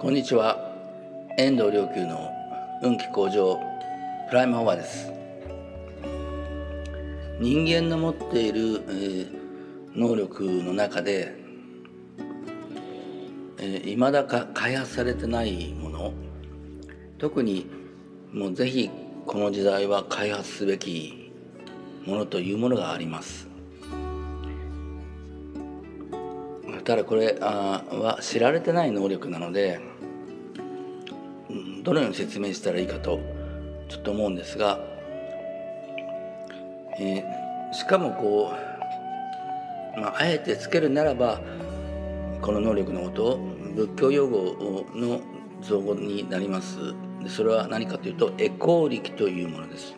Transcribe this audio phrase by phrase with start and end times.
[0.00, 0.56] こんにちは。
[1.38, 2.30] 遠藤良久の
[2.84, 3.58] 運気向上
[4.28, 5.12] プライムオーバーです。
[7.40, 9.28] 人間の持っている、えー、
[9.96, 11.34] 能力の中で
[13.86, 16.12] いま、えー、だか開発されてないもの
[17.18, 17.66] 特に
[18.32, 18.88] もうぜひ
[19.26, 21.32] この時代は開発すべき
[22.06, 23.48] ものというものがあります。
[26.84, 29.78] ただこれあは知られてない能力なので
[31.88, 33.18] どのように説明したらいいかと
[33.88, 34.78] ちょっと思うんですが、
[37.00, 38.52] えー、しかもこ
[39.96, 41.40] う、まあ、あえてつけるならば
[42.42, 43.38] この能力のことを
[43.74, 45.22] 仏教用語の
[45.62, 46.76] 造語になります
[47.22, 49.96] でそれは何かというとエコー力というものです。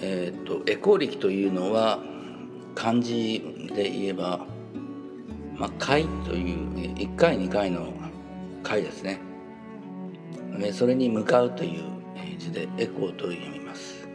[0.00, 1.98] えーと、とエコー力というのは
[2.74, 3.42] 漢字
[3.74, 4.44] で言えば
[5.56, 6.58] 「まあ、回」という
[6.94, 8.04] 1回2回の
[8.64, 9.20] 回ですね。
[10.72, 11.84] それに向かうという
[12.38, 14.08] 字でエコーと読みます。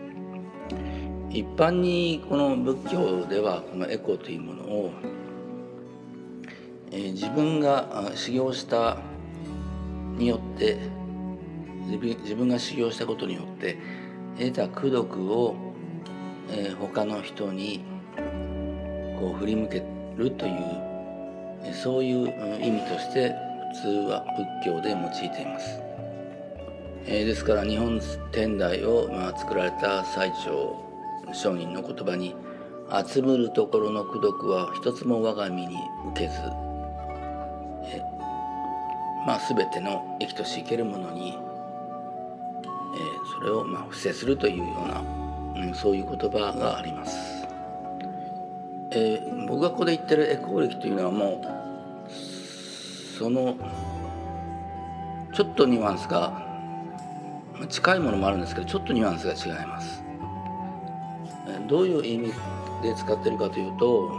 [1.29, 4.91] 一般にこの仏教ではこのエコーというものを
[6.91, 8.97] 自分が修行した
[10.17, 10.77] によって
[11.87, 13.77] 自分が修行したことによって
[14.37, 15.55] 得た功徳を
[16.79, 17.83] 他の人に
[19.19, 19.83] こう振り向け
[20.17, 22.27] るというそういう
[22.63, 23.35] 意味として
[23.73, 24.25] 通は
[24.61, 25.81] 仏教で用いています、
[27.05, 27.99] えー、ですから日本
[28.31, 30.75] 天台を、まあ、作られた最澄
[31.33, 32.35] 上人の言葉に
[33.05, 35.77] 「集むるところの功徳は一つも我が身に
[36.11, 36.33] 受けず」
[37.85, 38.01] え
[39.25, 41.37] まあ、全ての生きとし生けるものに、えー、
[43.37, 47.47] それをまあ布施するというような、うん、そういう言葉があります。
[48.91, 51.58] えー、僕がここで言ってるエコー歴というのはもう
[53.19, 53.57] その
[55.33, 56.41] ちょっとニュアンスが
[57.67, 60.01] 近いものもあるんですけどちょっとニュアンスが違います。
[61.67, 62.33] どういう意味
[62.81, 64.09] で使ってるかというと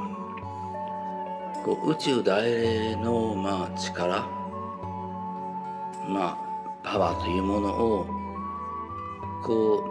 [1.64, 4.28] こう宇宙大霊のまあ力
[6.06, 6.38] まあ
[6.82, 8.06] パワーというものを
[9.42, 9.82] こ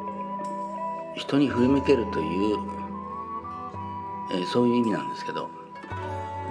[1.16, 2.57] う人に振り向けるという
[4.31, 5.50] えー、そういう意味なんですけど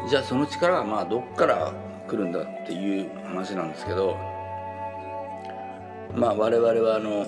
[0.09, 4.17] じゃあその力はまあどっから来るんだっていう話なんですけど
[6.17, 7.27] まあ我々はあの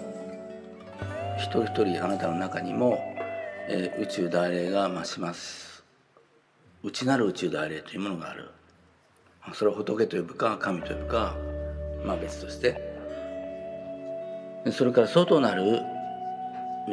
[1.37, 2.99] 一人一人あなたの中にも、
[3.69, 5.85] えー、宇宙大霊が増します。
[6.83, 8.51] 内なる宇宙大霊というものがある。
[9.55, 11.35] それを仏と呼ぶか神と呼ぶか
[12.05, 12.91] まあ別として。
[14.73, 15.79] それから外なる宇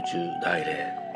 [0.09, 1.06] 宙大霊。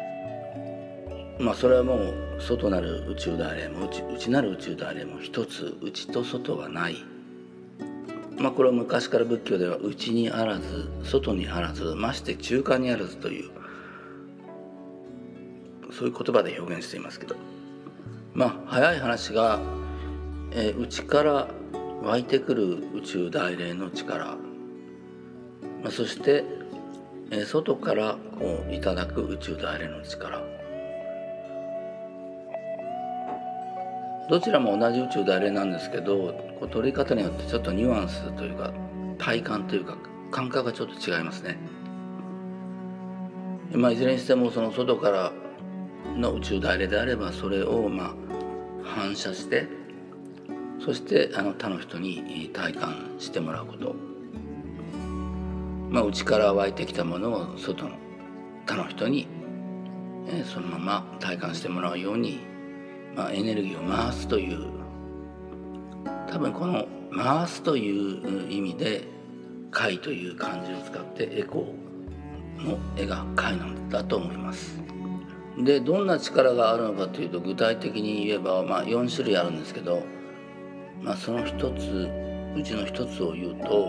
[1.41, 7.03] まあそれはもう外なる宇宙であれも内内なる宇宙であれも一つ内と外はない。
[8.37, 13.51] まあこれは昔から仏教では内にあらず外にあらずまして中間にあらずという
[15.91, 17.35] そういう言葉で表現していますけど。
[18.33, 19.59] まあ早い話が、
[20.51, 21.47] えー、内から
[22.03, 24.37] 湧いてくる宇宙大霊の力、ま
[25.87, 26.45] あ、そして、
[27.29, 30.60] えー、外からこういただく宇宙大霊の力。
[34.31, 38.71] どちらも同じ宇宙であれなんですけどこう取り方によってちょっとニュアンスというか
[39.17, 39.97] 体感というか
[40.31, 41.57] 感覚がちょっと違いますね。
[43.73, 45.33] まあ、いずれにしてもその外から
[46.15, 48.13] の宇宙であれであればそれをまあ
[48.85, 49.67] 反射して
[50.79, 53.95] そしてあの他の人に体感してもらうこと、
[55.89, 57.97] まあ、内から湧いてきたものを外の
[58.65, 59.27] 他の人に、
[60.29, 62.50] えそのまま体感してもらうように
[63.15, 64.67] まあ、エネルギーを回すという
[66.31, 69.03] 多分この回すという意味で
[69.69, 74.81] 貝という漢字を使ってエコーの絵が貝なんだと思います。
[75.57, 80.01] でどんな力があるのかというと具体的に言えば、まあ、4種類あるんですけど、
[81.01, 82.09] まあ、その一つ
[82.55, 83.85] うちの一つを言うと、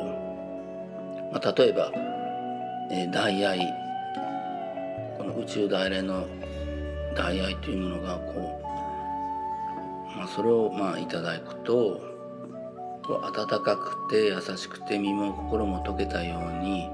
[1.32, 1.92] まあ、例えば、
[2.90, 3.60] えー、大愛
[5.16, 6.26] この宇宙大霊の
[7.14, 8.61] 大愛というものがこう、
[10.34, 12.00] それをまあいただくと
[13.08, 16.88] 温かくて優しくて身も心も溶けたように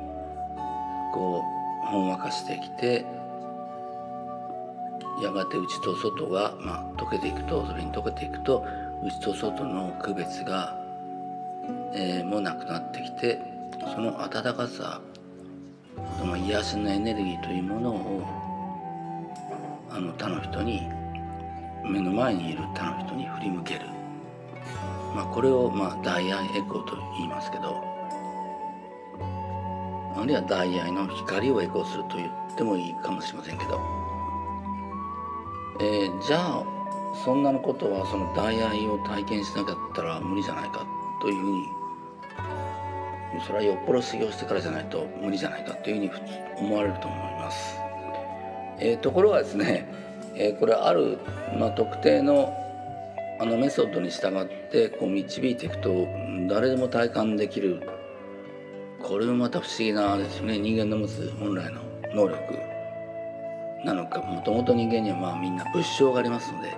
[1.12, 1.42] こ
[1.84, 3.04] うほんわかしてきて
[5.22, 8.64] やがて内と外が、まあ、溶けていくとそれに溶けていくと
[9.02, 10.76] 内と外の区別が、
[11.94, 13.40] えー、もうなくなってきて
[13.94, 15.00] その温かさ
[16.18, 18.26] その癒しのエネルギーというものを
[19.90, 20.88] あの他の人に
[21.84, 23.80] 目の前にいる他の人に振り向ける
[25.14, 27.82] まあ、これをまあ大愛エコーと言いますけど
[30.16, 33.80] あるいは大愛の光をエコーすると言ってもいいかもしれませんけど、
[35.80, 36.64] えー、じゃあ
[37.24, 40.86] そんなのことはその大愛を体験しなかったら無理じゃないか
[41.20, 41.66] というふうに
[43.46, 47.76] それはよっぽど修行してからじゃないと無理じゃないかというふうに思われると思います。
[48.80, 50.07] えー、ところがですね、
[50.38, 51.18] えー、これある、
[51.58, 52.54] まあ、特定の
[53.40, 56.08] あのメソッドに従ってこう導いていくと
[56.48, 57.80] 誰でも体感できる
[59.00, 61.80] これもまた不思議なですね人間の持つ本来の
[62.14, 62.38] 能力
[63.84, 66.76] なのかもともと人間にはまあみんな物証がありますので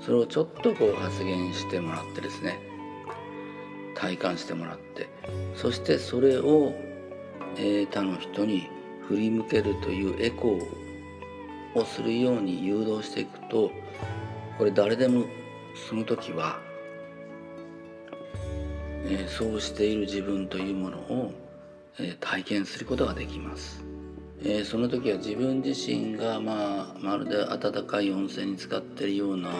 [0.00, 2.58] それをちょっとこう発言してもらってですね
[3.94, 5.08] 体感してもらって
[5.54, 6.72] そしてそれを、
[7.56, 8.70] えー、他の人に
[9.06, 10.85] 振り向けるというエコー
[11.76, 13.70] をするように誘導していくと
[14.58, 15.24] これ誰でも
[15.88, 16.58] その時は、
[19.04, 21.32] えー、そうしている自分というものを、
[21.98, 23.84] えー、体験することができます、
[24.42, 29.50] えー、その時は自分自身が、まあ、まるで温かい温泉に浸かっているような、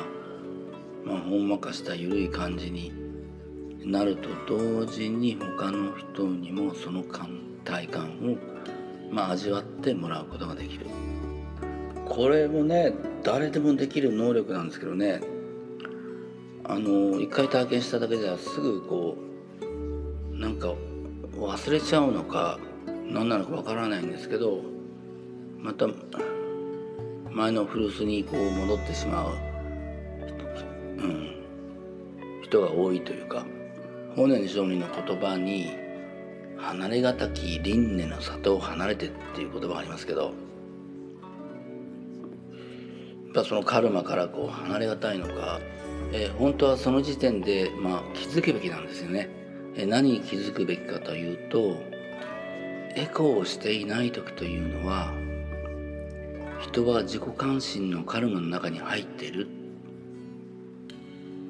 [1.05, 2.93] まあ、ほんまかした緩い感じに
[3.85, 10.87] なると同時に他の人にもその感体感を、まあ、味わってもらうことができる。
[12.17, 15.21] これもね誰でもできる能力なんですけどね。
[16.65, 19.17] あの一回体験しただけではすぐこ
[19.61, 20.75] うなんか
[21.37, 22.59] 忘れちゃうのか
[23.09, 24.63] 何なのかわからないんですけど
[25.59, 25.87] また
[27.31, 29.35] 前の古巣にこう戻ってしまう、
[30.99, 31.31] うん、
[32.43, 33.47] 人が多いというか
[34.17, 35.69] 法然上人の言葉に
[36.59, 40.33] 「離れがたき輪廻の里を離れて」っていう言葉がありますけど
[43.37, 45.61] ぱそのカルマからこう離れがたいのか、
[46.13, 49.29] えー、本当はその時点で、まあ、気づくべきなんですよね。
[49.77, 51.77] えー、何に気づくべきかというと
[52.97, 55.13] エコーをしていない時というのは
[56.61, 59.47] 人は自己関心のカルマの中に入っている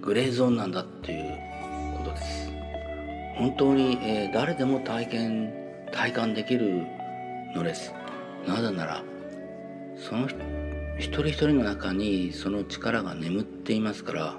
[0.01, 1.39] グレーゾーンなんだっていう
[1.99, 2.51] ことです。
[3.37, 5.53] 本当に、えー、誰でも体験
[5.93, 6.85] 体感できる
[7.55, 7.95] のです。
[8.49, 9.03] なぜなら
[9.97, 10.27] その
[10.99, 14.35] 一人一人の中にその力が眠っていますから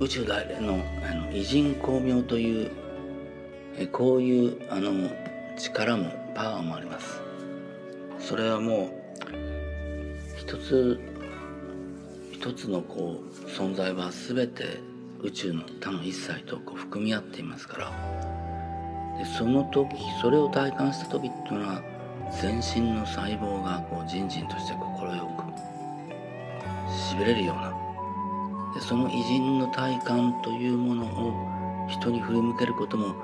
[0.00, 0.74] 宇宙大の
[1.08, 2.70] あの偉人光明という
[3.78, 4.92] えこういうあの
[5.56, 7.22] 力もパワーもあります。
[8.18, 8.92] それはもう
[10.36, 11.00] 一つ
[12.32, 14.80] 一つのこう存在は全て
[15.22, 17.92] 宇宙の他の一切とこう含み合っていますから。
[19.18, 21.82] でその時それを体感した時っていうのは
[22.40, 27.72] 全身の細胞がこうじんじんとして快くしびれるような
[28.74, 33.14] でその偉人の体感というものを人に振り向けることも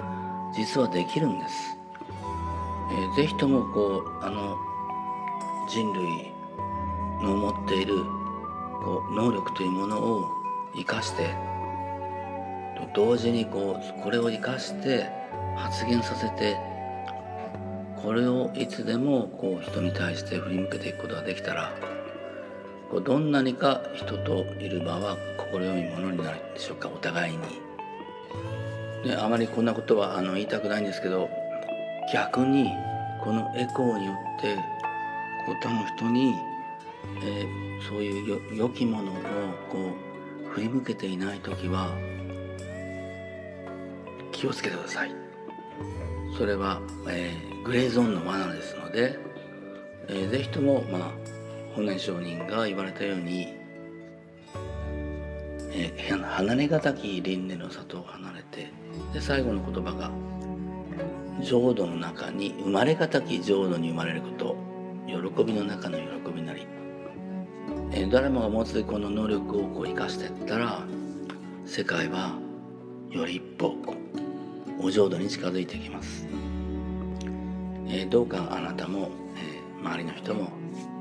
[0.54, 1.76] 実はできるんです。
[2.92, 4.56] えー、ぜひともこうあの
[5.68, 6.32] 人類
[7.22, 8.04] の持っている
[8.82, 10.28] こう能力というものを
[10.74, 11.34] 生かして
[12.94, 15.06] 同時にこうこれを生かして
[15.56, 16.69] 発現させて
[18.02, 21.72] これをいつでもこう人に対して振り向けていくことができたら
[22.90, 27.70] こうどんなにか人といる場は心よいものになるでしょうかお互いに。
[29.04, 31.30] であまりこんなことはあの言いたくないんですけど
[32.12, 32.70] 逆に
[33.22, 34.56] このエコーによって
[35.46, 36.34] こう他の人に、
[37.22, 39.14] えー、そういう良きものを
[39.70, 39.78] こ
[40.46, 41.96] う振り向けていない時は
[44.32, 45.14] 気をつけてください。
[46.40, 49.18] それは、えー、グレーゾーンの罠ですので、
[50.08, 51.10] えー、ぜひとも、まあ、
[51.76, 53.48] 本年上人が言われたように、
[55.70, 58.72] えー、離れがたき輪廻の里を離れて
[59.12, 60.10] で最後の言葉が
[61.44, 64.56] 浄土の中に生まれがたき浄土に生まれること
[65.06, 66.66] 喜びの中の喜びなり、
[67.92, 70.86] えー、誰もが持つこの能力をこう生かしていったら
[71.66, 72.38] 世界は
[73.10, 73.76] より一歩
[74.82, 76.26] お浄土に近づいてきます、
[77.86, 80.50] えー、どうかあなたも、えー、周りの人も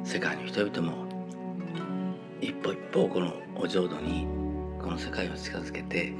[0.03, 1.07] 世界の人々も
[2.41, 4.27] 一歩一歩このお浄土に
[4.81, 6.13] この世界を近づけて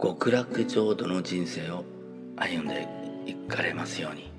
[0.00, 1.84] 極楽浄土の人生を
[2.36, 2.86] 歩んで
[3.26, 4.35] いかれますように。